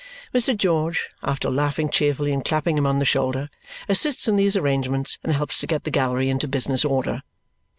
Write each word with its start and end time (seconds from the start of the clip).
Mr. 0.33 0.57
George, 0.57 1.09
after 1.21 1.47
laughing 1.51 1.87
cheerfully 1.87 2.31
and 2.31 2.43
clapping 2.43 2.75
him 2.75 2.87
on 2.87 2.97
the 2.97 3.05
shoulder, 3.05 3.51
assists 3.87 4.27
in 4.27 4.35
these 4.35 4.57
arrangements 4.57 5.19
and 5.23 5.31
helps 5.33 5.59
to 5.59 5.67
get 5.67 5.83
the 5.83 5.91
gallery 5.91 6.27
into 6.27 6.47
business 6.47 6.83
order. 6.83 7.21